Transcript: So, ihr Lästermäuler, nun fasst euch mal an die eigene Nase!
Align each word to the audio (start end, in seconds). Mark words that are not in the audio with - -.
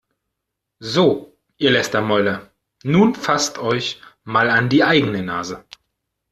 So, 0.81 1.37
ihr 1.59 1.69
Lästermäuler, 1.69 2.49
nun 2.83 3.13
fasst 3.13 3.59
euch 3.59 4.01
mal 4.23 4.49
an 4.49 4.67
die 4.67 4.83
eigene 4.83 5.21
Nase! 5.21 5.63